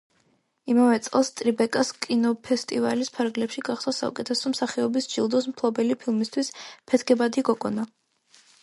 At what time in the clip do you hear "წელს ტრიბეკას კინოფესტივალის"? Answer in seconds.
1.07-3.13